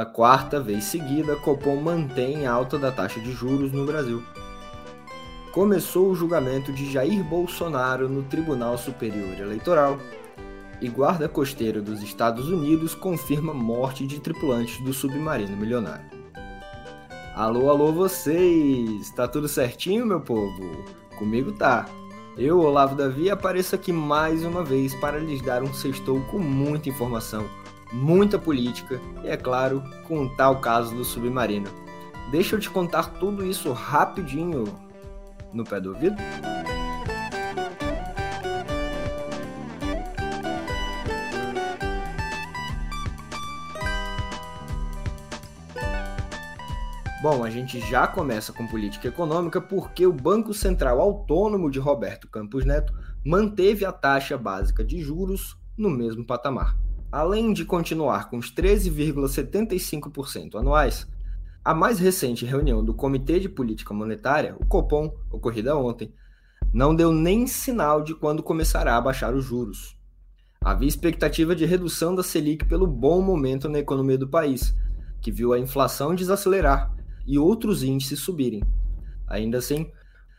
[0.00, 4.22] Pela quarta vez seguida, Copom mantém alta da taxa de juros no Brasil.
[5.52, 9.98] Começou o julgamento de Jair Bolsonaro no Tribunal Superior Eleitoral
[10.80, 16.06] e guarda costeiro dos Estados Unidos confirma morte de tripulantes do submarino milionário.
[17.34, 19.10] Alô, alô vocês!
[19.10, 20.82] Tá tudo certinho, meu povo?
[21.18, 21.84] Comigo tá.
[22.38, 26.88] Eu, Olavo Davi, apareço aqui mais uma vez para lhes dar um sextou com muita
[26.88, 27.46] informação,
[27.92, 31.68] muita política e, é claro, com o caso do submarino.
[32.30, 34.64] Deixa eu te contar tudo isso rapidinho
[35.52, 36.16] no pé do ouvido?
[47.22, 52.26] Bom, a gente já começa com política econômica porque o Banco Central Autônomo de Roberto
[52.26, 56.74] Campos Neto manteve a taxa básica de juros no mesmo patamar.
[57.12, 61.08] Além de continuar com os 13,75% anuais,
[61.64, 66.14] a mais recente reunião do Comitê de Política Monetária, o Copom, ocorrida ontem,
[66.72, 69.98] não deu nem sinal de quando começará a baixar os juros.
[70.60, 74.72] Havia expectativa de redução da Selic pelo bom momento na economia do país,
[75.20, 76.94] que viu a inflação desacelerar
[77.26, 78.62] e outros índices subirem.
[79.26, 79.90] Ainda assim,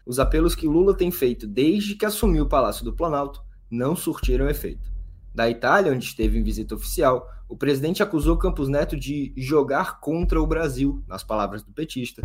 [0.06, 4.50] os apelos que Lula tem feito desde que assumiu o Palácio do Planalto não surtiram
[4.50, 4.90] efeito.
[5.34, 10.42] Da Itália, onde esteve em visita oficial, o presidente acusou Campos Neto de jogar contra
[10.42, 12.22] o Brasil, nas palavras do petista,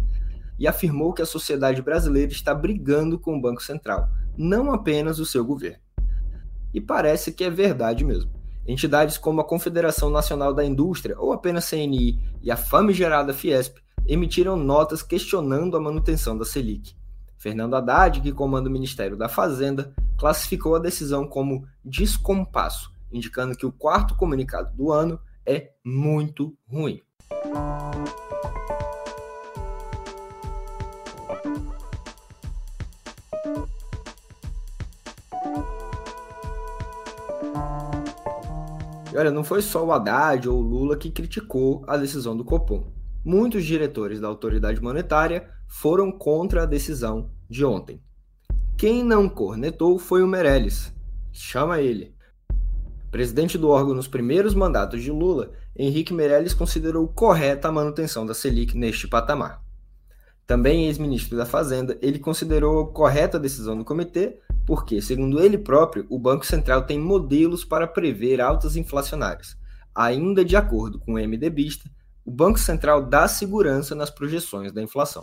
[0.58, 5.26] e afirmou que a sociedade brasileira está brigando com o Banco Central, não apenas o
[5.26, 5.78] seu governo.
[6.74, 8.32] E parece que é verdade mesmo.
[8.66, 14.56] Entidades como a Confederação Nacional da Indústria, ou apenas CNI, e a famigerada Fiesp, emitiram
[14.56, 16.96] notas questionando a manutenção da Selic.
[17.36, 23.66] Fernando Haddad, que comanda o Ministério da Fazenda, classificou a decisão como descompasso indicando que
[23.66, 27.02] o quarto comunicado do ano é muito ruim.
[39.12, 42.44] E olha, não foi só o Haddad ou o Lula que criticou a decisão do
[42.44, 42.92] Copom.
[43.24, 48.02] Muitos diretores da autoridade monetária foram contra a decisão de ontem.
[48.76, 50.94] Quem não cornetou foi o Meirelles.
[51.32, 52.15] Chama ele.
[53.10, 58.34] Presidente do órgão nos primeiros mandatos de Lula, Henrique Meirelles considerou correta a manutenção da
[58.34, 59.62] Selic neste patamar.
[60.46, 66.06] Também ex-ministro da Fazenda, ele considerou correta a decisão do comitê, porque, segundo ele próprio,
[66.08, 69.56] o Banco Central tem modelos para prever altas inflacionárias.
[69.94, 71.90] Ainda de acordo com o MDBista,
[72.24, 75.22] o Banco Central dá segurança nas projeções da inflação.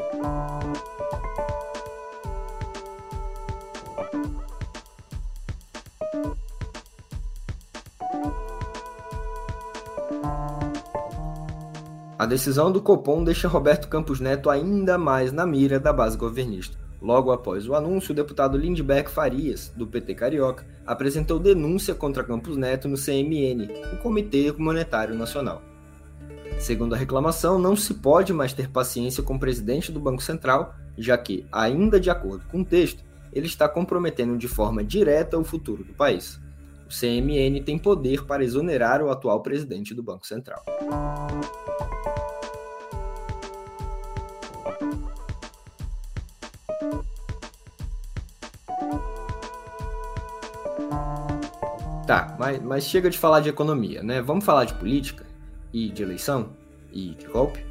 [12.24, 16.78] A decisão do Copom deixa Roberto Campos Neto ainda mais na mira da base governista.
[17.02, 22.56] Logo após o anúncio, o deputado Lindbergh Farias, do PT Carioca, apresentou denúncia contra Campos
[22.56, 25.62] Neto no CMN, o Comitê Monetário Nacional.
[26.60, 30.76] Segundo a reclamação, não se pode mais ter paciência com o presidente do Banco Central,
[30.98, 33.04] já que, ainda de acordo com o texto,
[33.34, 36.40] ele está comprometendo de forma direta o futuro do país.
[36.88, 40.64] O CMN tem poder para exonerar o atual presidente do Banco Central.
[52.14, 54.22] Tá, mas, mas chega de falar de economia, né?
[54.22, 55.26] Vamos falar de política
[55.74, 56.52] e de eleição
[56.92, 57.66] e de golpe?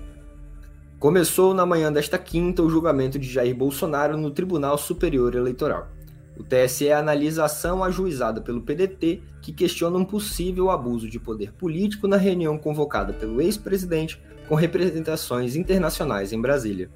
[0.98, 5.86] Começou na manhã desta quinta o julgamento de Jair Bolsonaro no Tribunal Superior Eleitoral.
[6.36, 11.53] O TSE analisa a ação ajuizada pelo PDT que questiona um possível abuso de poder
[11.53, 16.91] político na reunião convocada pelo ex-presidente com representações internacionais em Brasília.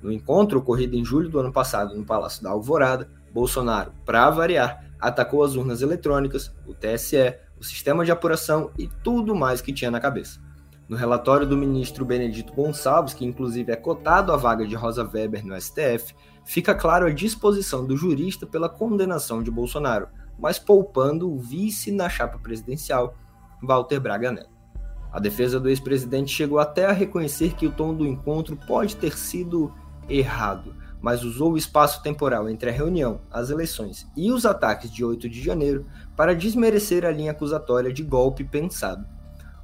[0.00, 4.85] No encontro ocorrido em julho do ano passado no Palácio da Alvorada, Bolsonaro, para variar,
[5.00, 9.90] atacou as urnas eletrônicas, o TSE, o sistema de apuração e tudo mais que tinha
[9.90, 10.40] na cabeça.
[10.88, 15.44] No relatório do ministro Benedito Gonçalves, que inclusive é cotado à vaga de Rosa Weber
[15.44, 16.14] no STF,
[16.44, 20.08] fica claro a disposição do jurista pela condenação de Bolsonaro,
[20.38, 23.16] mas poupando o vice na chapa presidencial,
[23.62, 24.56] Walter Braga Neto.
[25.12, 29.16] A defesa do ex-presidente chegou até a reconhecer que o tom do encontro pode ter
[29.16, 29.72] sido
[30.08, 30.74] errado,
[31.06, 35.28] mas usou o espaço temporal entre a reunião, as eleições e os ataques de 8
[35.28, 35.86] de janeiro
[36.16, 39.06] para desmerecer a linha acusatória de golpe pensado.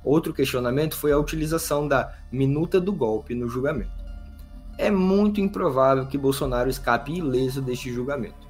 [0.04, 3.90] Outro questionamento foi a utilização da minuta do golpe no julgamento.
[4.78, 8.46] É muito improvável que Bolsonaro escape ileso deste julgamento.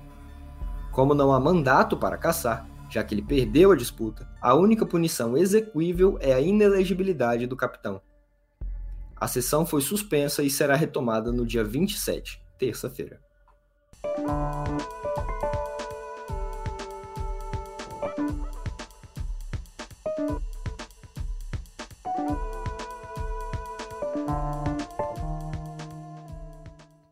[0.91, 5.35] Como não há mandato para caçar, já que ele perdeu a disputa, a única punição
[5.35, 8.03] exequível é a inelegibilidade do capitão.
[9.17, 13.19] A sessão foi suspensa e será retomada no dia 27, terça-feira.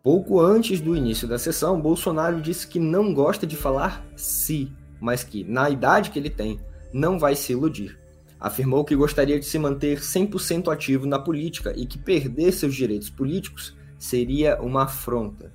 [0.05, 5.25] Pouco antes do início da sessão, Bolsonaro disse que não gosta de falar se, mas
[5.25, 6.61] que, na idade que ele tem,
[6.93, 7.99] não vai se iludir.
[8.38, 13.11] Afirmou que gostaria de se manter 100% ativo na política e que perder seus direitos
[13.11, 15.52] políticos seria uma afronta.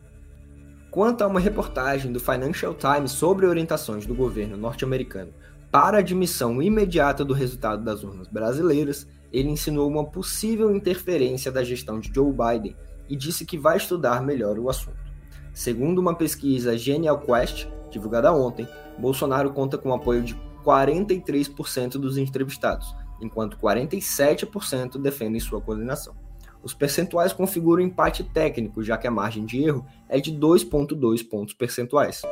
[0.91, 5.33] Quanto a uma reportagem do Financial Times sobre orientações do governo norte-americano
[5.71, 11.63] para a admissão imediata do resultado das urnas brasileiras, ele insinuou uma possível interferência da
[11.63, 12.75] gestão de Joe Biden
[13.09, 15.03] e disse que vai estudar melhor o assunto.
[15.51, 22.17] Segundo uma pesquisa Genial Quest, divulgada ontem, Bolsonaro conta com o apoio de 43% dos
[22.17, 26.24] entrevistados, enquanto 47% defendem sua coordenação.
[26.65, 31.53] Os percentuais configuram empate técnico, já que a margem de erro é de 2,2 pontos
[31.53, 32.23] percentuais.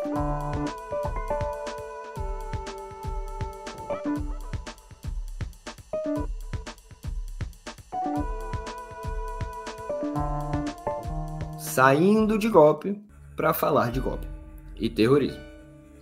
[11.58, 13.02] saindo de golpe
[13.36, 14.28] para falar de golpe
[14.76, 15.53] e terrorismo.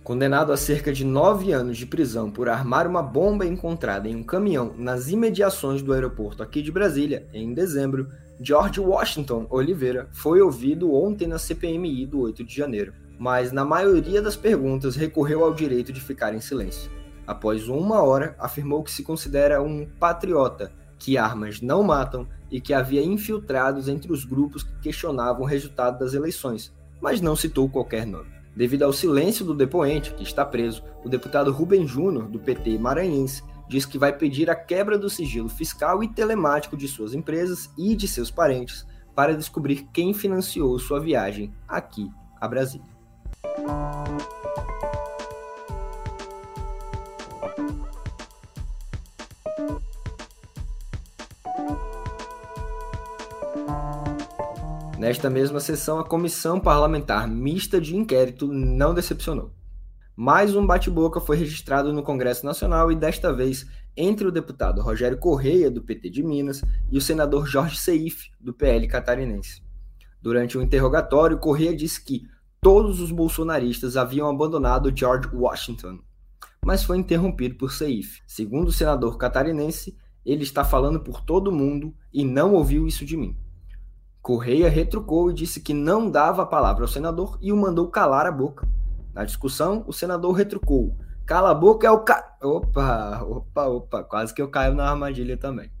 [0.02, 4.24] Condenado a cerca de nove anos de prisão por armar uma bomba encontrada em um
[4.24, 8.10] caminhão nas imediações do aeroporto aqui de Brasília, em dezembro,
[8.40, 14.20] George Washington Oliveira foi ouvido ontem na CPMI do 8 de janeiro, mas na maioria
[14.20, 16.90] das perguntas recorreu ao direito de ficar em silêncio.
[17.24, 22.74] Após uma hora, afirmou que se considera um patriota que armas não matam e que
[22.74, 28.04] havia infiltrados entre os grupos que questionavam o resultado das eleições, mas não citou qualquer
[28.04, 28.41] nome.
[28.54, 33.42] Devido ao silêncio do depoente, que está preso, o deputado Rubem Júnior, do PT maranhense,
[33.68, 37.96] diz que vai pedir a quebra do sigilo fiscal e telemático de suas empresas e
[37.96, 42.10] de seus parentes para descobrir quem financiou sua viagem aqui
[42.40, 42.92] a Brasília.
[55.02, 59.52] Nesta mesma sessão, a Comissão Parlamentar Mista de Inquérito não decepcionou.
[60.14, 63.66] Mais um bate-boca foi registrado no Congresso Nacional e desta vez
[63.96, 68.54] entre o deputado Rogério Correia, do PT de Minas, e o senador Jorge Seif, do
[68.54, 69.60] PL catarinense.
[70.22, 72.22] Durante o interrogatório, Correia disse que
[72.60, 75.98] todos os bolsonaristas haviam abandonado George Washington,
[76.64, 78.20] mas foi interrompido por Seif.
[78.24, 83.16] Segundo o senador catarinense, ele está falando por todo mundo e não ouviu isso de
[83.16, 83.41] mim.
[84.22, 88.24] Correia retrucou e disse que não dava a palavra ao senador e o mandou calar
[88.24, 88.68] a boca.
[89.12, 90.96] Na discussão, o senador retrucou:
[91.26, 92.36] Cala a boca é o ca.
[92.40, 95.72] Opa, opa, opa, quase que eu caio na armadilha também.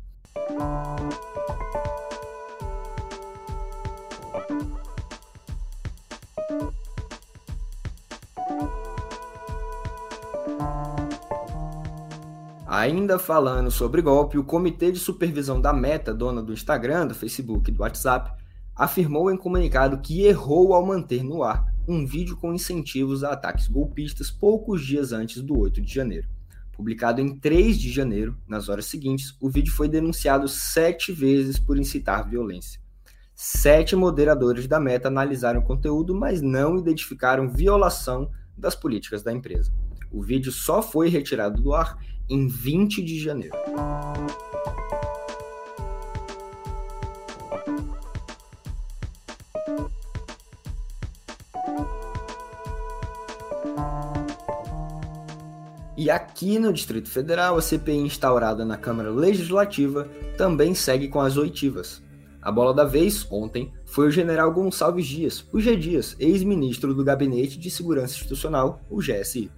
[12.74, 17.68] Ainda falando sobre golpe, o Comitê de Supervisão da Meta, dona do Instagram, do Facebook
[17.68, 18.32] e do WhatsApp,
[18.74, 23.68] afirmou em comunicado que errou ao manter no ar um vídeo com incentivos a ataques
[23.68, 26.26] golpistas poucos dias antes do 8 de janeiro.
[26.72, 31.76] Publicado em 3 de janeiro, nas horas seguintes, o vídeo foi denunciado sete vezes por
[31.76, 32.80] incitar violência.
[33.34, 39.70] Sete moderadores da Meta analisaram o conteúdo, mas não identificaram violação das políticas da empresa.
[40.10, 41.98] O vídeo só foi retirado do ar
[42.28, 43.56] em 20 de janeiro.
[56.02, 61.36] E aqui no Distrito Federal, a CPI instaurada na Câmara Legislativa também segue com as
[61.36, 62.02] oitivas.
[62.40, 65.76] A bola da vez, ontem, foi o general Gonçalves Dias, o G.
[65.76, 69.48] Dias, ex-ministro do Gabinete de Segurança Institucional, o GSI.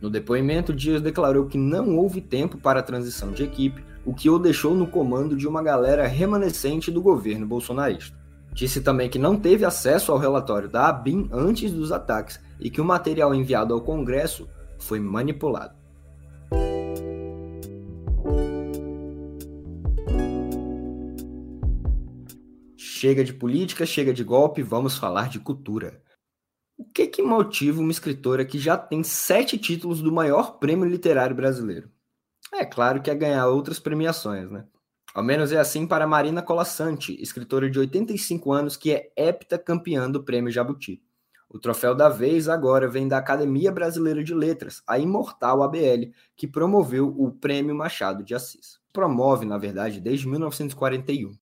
[0.00, 4.28] No depoimento, Dias declarou que não houve tempo para a transição de equipe, o que
[4.28, 8.16] o deixou no comando de uma galera remanescente do governo bolsonarista.
[8.52, 12.80] Disse também que não teve acesso ao relatório da ABIN antes dos ataques e que
[12.80, 14.48] o material enviado ao Congresso
[14.78, 15.74] foi manipulado.
[22.76, 26.00] Chega de política, chega de golpe, vamos falar de cultura.
[26.96, 31.90] Que que motiva uma escritora que já tem sete títulos do maior prêmio literário brasileiro?
[32.50, 34.64] É claro que é ganhar outras premiações, né?
[35.14, 40.10] Ao menos é assim para Marina Colassante, escritora de 85 anos que é hepta campeã
[40.10, 41.02] do Prêmio Jabuti.
[41.50, 46.46] O troféu da vez agora vem da Academia Brasileira de Letras, a imortal ABL, que
[46.46, 48.80] promoveu o Prêmio Machado de Assis.
[48.90, 51.36] Promove, na verdade, desde 1941.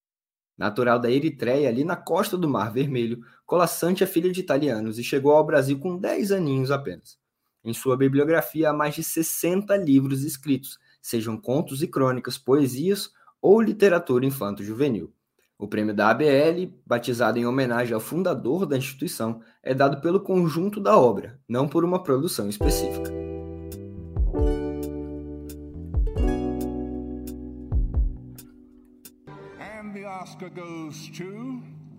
[0.56, 5.04] Natural da Eritreia, ali na costa do Mar Vermelho, Colassante é filha de italianos e
[5.04, 7.18] chegou ao Brasil com 10 aninhos apenas.
[7.64, 13.61] Em sua bibliografia há mais de 60 livros escritos, sejam contos e crônicas, poesias ou
[13.61, 15.12] literatura infanto-juvenil.
[15.58, 20.80] O prêmio da ABL, batizado em homenagem ao fundador da instituição, é dado pelo conjunto
[20.80, 23.23] da obra, não por uma produção específica.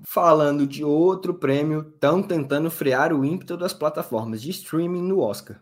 [0.08, 5.62] Falando de outro prêmio, estão tentando frear o ímpeto das plataformas de streaming no Oscar.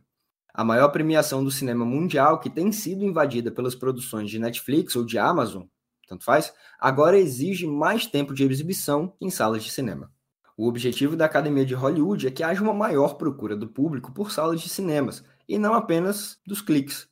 [0.54, 5.06] A maior premiação do cinema mundial, que tem sido invadida pelas produções de Netflix ou
[5.06, 5.64] de Amazon,
[6.08, 10.12] tanto faz, agora exige mais tempo de exibição em salas de cinema.
[10.58, 14.32] O objetivo da Academia de Hollywood é que haja uma maior procura do público por
[14.32, 17.08] salas de cinemas, e não apenas dos cliques.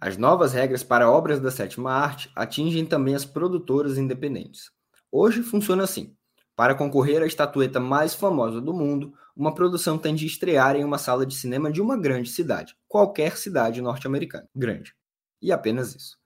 [0.00, 4.70] As novas regras para obras da sétima arte atingem também as produtoras independentes.
[5.12, 6.14] Hoje funciona assim.
[6.54, 10.98] Para concorrer à estatueta mais famosa do mundo, uma produção tem de estrear em uma
[10.98, 14.94] sala de cinema de uma grande cidade, qualquer cidade norte-americana, grande.
[15.42, 16.16] E apenas isso.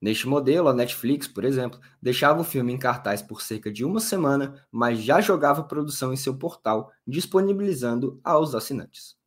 [0.00, 4.00] Neste modelo, a Netflix, por exemplo, deixava o filme em cartaz por cerca de uma
[4.00, 9.19] semana, mas já jogava a produção em seu portal, disponibilizando aos assinantes.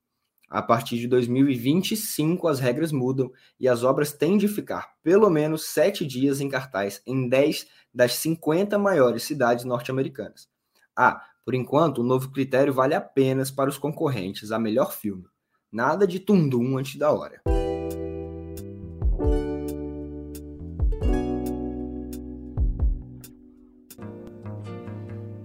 [0.53, 5.73] A partir de 2025, as regras mudam e as obras têm de ficar pelo menos
[5.73, 10.47] sete dias em cartaz em 10 das 50 maiores cidades norte-americanas.
[10.95, 15.25] Ah, por enquanto, o novo critério vale apenas para os concorrentes a melhor filme.
[15.71, 17.41] Nada de tundum antes da hora.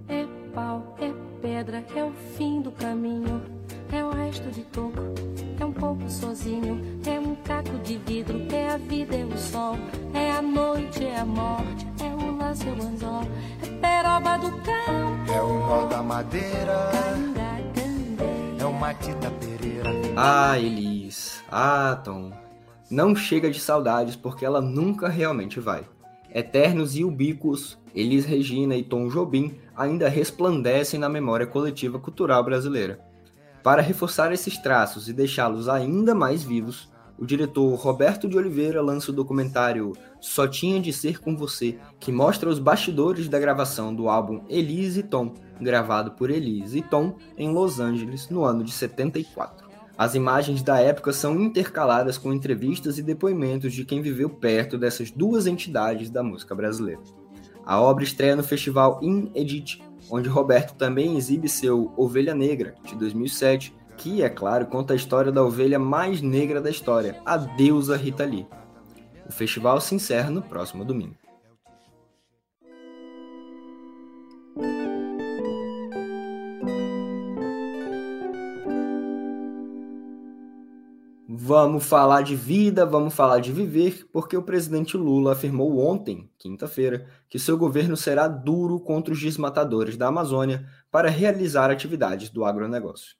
[0.07, 1.11] É pau, é
[1.41, 3.58] pedra, é o fim do caminho,
[3.91, 4.99] é o resto de toco,
[5.59, 9.75] é um pouco sozinho, é um caco de vidro, é a vida, é o sol,
[10.13, 13.23] é a noite, é a morte, é o laço, é o anzol,
[13.63, 16.91] é peroba do campo, É o nó da madeira,
[18.59, 19.89] é o Matita Pereira.
[20.15, 21.43] Ah, Elis.
[21.51, 22.31] Ah, Tom.
[22.91, 25.85] Não chega de saudades porque ela nunca realmente vai.
[26.33, 32.99] Eternos e ubíquos, Elis Regina e Tom Jobim ainda resplandecem na memória coletiva cultural brasileira.
[33.63, 39.11] Para reforçar esses traços e deixá-los ainda mais vivos, o diretor Roberto de Oliveira lança
[39.11, 44.07] o documentário Só Tinha de Ser Com Você, que mostra os bastidores da gravação do
[44.07, 48.71] álbum Elise e Tom, gravado por Elise e Tom em Los Angeles no ano de
[48.71, 49.67] 74.
[49.97, 55.11] As imagens da época são intercaladas com entrevistas e depoimentos de quem viveu perto dessas
[55.11, 57.01] duas entidades da música brasileira.
[57.65, 62.95] A obra estreia no festival In Edit, onde Roberto também exibe seu Ovelha Negra, de
[62.95, 67.97] 2007, que, é claro, conta a história da ovelha mais negra da história, a deusa
[67.97, 68.47] Rita Lee.
[69.27, 71.15] O festival se encerra no próximo domingo.
[81.49, 87.07] Vamos falar de vida, vamos falar de viver, porque o presidente Lula afirmou ontem, quinta-feira,
[87.27, 93.15] que seu governo será duro contra os desmatadores da Amazônia para realizar atividades do agronegócio.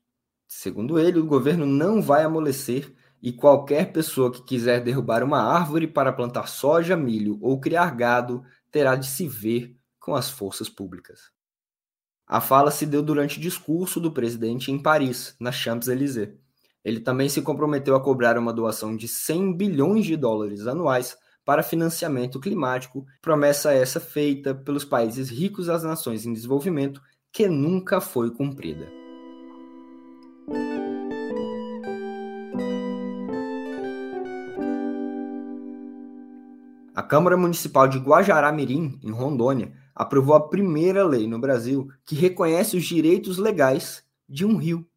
[0.47, 5.87] Segundo ele, o governo não vai amolecer e qualquer pessoa que quiser derrubar uma árvore
[5.87, 11.31] para plantar soja, milho ou criar gado terá de se ver com as forças públicas.
[12.27, 16.37] A fala se deu durante o discurso do presidente em Paris, na Champs-Élysées.
[16.89, 21.15] Ele também se comprometeu a cobrar uma doação de 100 bilhões de dólares anuais
[21.45, 26.99] para financiamento climático, promessa essa feita pelos países ricos às nações em desenvolvimento,
[27.31, 28.87] que nunca foi cumprida.
[36.95, 42.75] A Câmara Municipal de Guajará-Mirim, em Rondônia, aprovou a primeira lei no Brasil que reconhece
[42.75, 44.88] os direitos legais de um rio.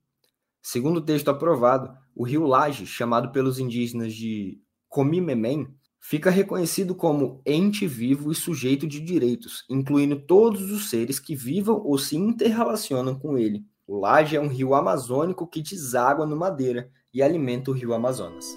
[0.63, 5.67] Segundo o texto aprovado, o rio Laje, chamado pelos indígenas de Comimemem,
[5.99, 11.83] fica reconhecido como ente vivo e sujeito de direitos, incluindo todos os seres que vivam
[11.85, 13.65] ou se interrelacionam com ele.
[13.87, 18.57] O Laje é um rio amazônico que deságua no Madeira e alimenta o rio Amazonas.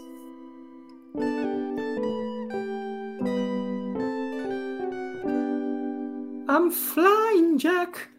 [6.48, 8.15] I'm flying, Jack!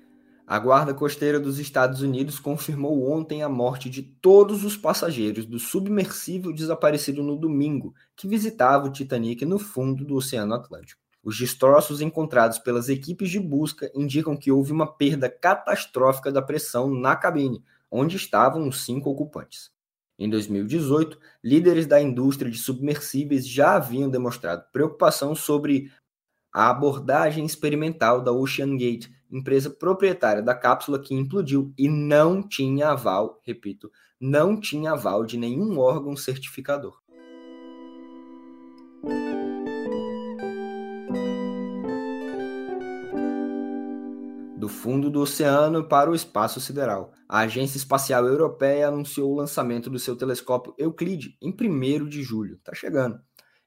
[0.48, 5.58] A Guarda Costeira dos Estados Unidos confirmou ontem a morte de todos os passageiros do
[5.58, 11.02] submersível desaparecido no domingo, que visitava o Titanic no fundo do Oceano Atlântico.
[11.20, 16.88] Os destroços encontrados pelas equipes de busca indicam que houve uma perda catastrófica da pressão
[16.94, 19.72] na cabine, onde estavam os cinco ocupantes.
[20.16, 25.90] Em 2018, líderes da indústria de submersíveis já haviam demonstrado preocupação sobre
[26.52, 32.90] a abordagem experimental da Ocean Gate, empresa proprietária da cápsula que implodiu e não tinha
[32.90, 33.90] aval, repito,
[34.20, 37.00] não tinha aval de nenhum órgão certificador.
[44.66, 47.12] do fundo do oceano para o espaço sideral.
[47.28, 52.56] A Agência Espacial Europeia anunciou o lançamento do seu telescópio Euclide em 1 de julho.
[52.56, 53.20] Está chegando.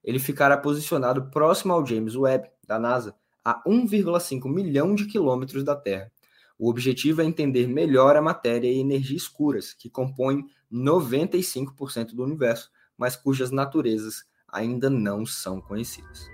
[0.03, 3.15] Ele ficará posicionado próximo ao James Webb, da NASA,
[3.49, 6.11] a 1,5 milhão de quilômetros da Terra.
[6.55, 12.69] O objetivo é entender melhor a matéria e energia escuras, que compõem 95% do universo,
[12.95, 16.27] mas cujas naturezas ainda não são conhecidas.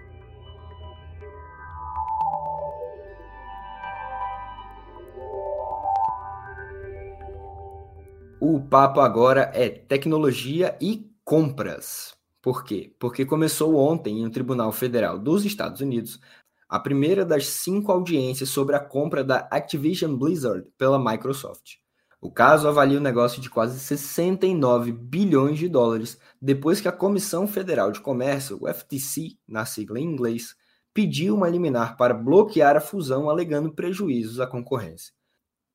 [8.42, 12.14] O papo agora é tecnologia e compras.
[12.42, 12.94] Por quê?
[13.00, 16.20] Porque começou ontem em um tribunal federal dos Estados Unidos
[16.76, 21.76] a primeira das cinco audiências sobre a compra da Activision Blizzard pela Microsoft.
[22.20, 27.48] O caso avalia um negócio de quase 69 bilhões de dólares depois que a Comissão
[27.48, 30.54] Federal de Comércio, o FTC, na sigla em inglês,
[30.94, 35.14] pediu uma liminar para bloquear a fusão alegando prejuízos à concorrência.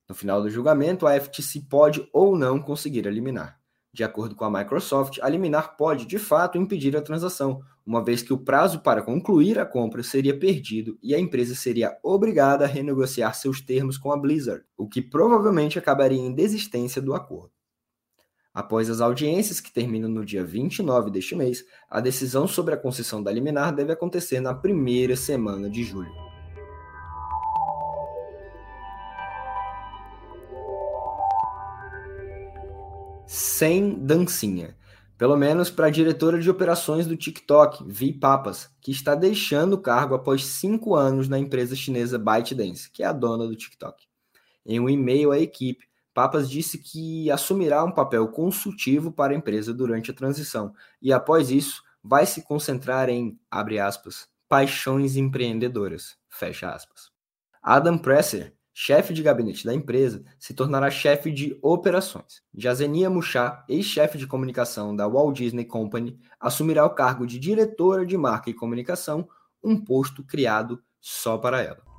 [0.07, 3.60] No final do julgamento, a FTC pode ou não conseguir eliminar.
[3.92, 8.23] De acordo com a Microsoft, a liminar pode, de fato, impedir a transação, uma vez
[8.23, 12.68] que o prazo para concluir a compra seria perdido e a empresa seria obrigada a
[12.68, 17.50] renegociar seus termos com a Blizzard, o que provavelmente acabaria em desistência do acordo.
[18.54, 23.23] Após as audiências, que terminam no dia 29 deste mês, a decisão sobre a concessão
[23.23, 26.29] da liminar deve acontecer na primeira semana de julho.
[33.61, 34.75] Sem dancinha.
[35.19, 39.82] Pelo menos para a diretora de operações do TikTok, Vi Papas, que está deixando o
[39.82, 44.02] cargo após cinco anos na empresa chinesa ByteDance, que é a dona do TikTok.
[44.65, 45.84] Em um e-mail à equipe,
[46.15, 51.50] Papas disse que assumirá um papel consultivo para a empresa durante a transição e, após
[51.50, 57.11] isso, vai se concentrar em, abre aspas, paixões empreendedoras, fecha aspas.
[57.63, 62.43] Adam Presser, chefe de gabinete da empresa, se tornará chefe de operações.
[62.54, 68.17] Jazenia Muchá, ex-chefe de comunicação da Walt Disney Company, assumirá o cargo de diretora de
[68.17, 69.28] marca e comunicação,
[69.63, 71.90] um posto criado só para ela.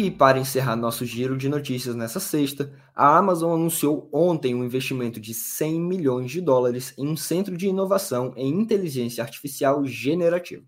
[0.00, 5.18] E para encerrar nosso giro de notícias nessa sexta, a Amazon anunciou ontem um investimento
[5.18, 10.64] de 100 milhões de dólares em um centro de inovação em inteligência artificial generativa.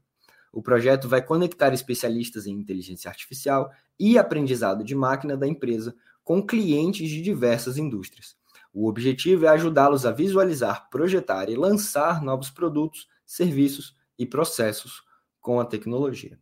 [0.52, 6.44] O projeto vai conectar especialistas em inteligência artificial e aprendizado de máquina da empresa com
[6.44, 8.34] clientes de diversas indústrias.
[8.74, 15.04] O objetivo é ajudá-los a visualizar, projetar e lançar novos produtos, serviços e processos
[15.40, 16.36] com a tecnologia.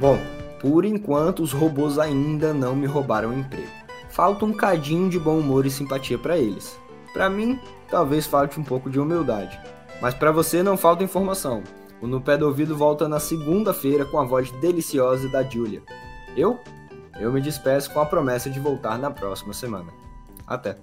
[0.00, 0.18] Bom,
[0.60, 3.70] por enquanto os robôs ainda não me roubaram o emprego.
[4.10, 6.78] Falta um cadinho de bom humor e simpatia para eles.
[7.12, 7.58] Para mim,
[7.90, 9.58] talvez falte um pouco de humildade.
[10.00, 11.62] Mas para você não falta informação.
[12.00, 15.82] O No Pé do Ouvido volta na segunda-feira com a voz deliciosa da Julia.
[16.36, 16.60] Eu?
[17.18, 19.90] Eu me despeço com a promessa de voltar na próxima semana.
[20.46, 20.76] Até!